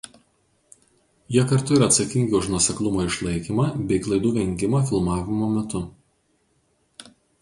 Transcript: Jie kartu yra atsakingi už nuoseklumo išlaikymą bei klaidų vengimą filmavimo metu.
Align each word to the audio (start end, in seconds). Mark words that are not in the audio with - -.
Jie 1.33 1.41
kartu 1.51 1.75
yra 1.75 1.89
atsakingi 1.91 2.35
už 2.39 2.49
nuoseklumo 2.53 3.05
išlaikymą 3.09 3.67
bei 3.91 4.01
klaidų 4.07 4.33
vengimą 4.39 4.81
filmavimo 4.93 5.51
metu. 5.59 5.83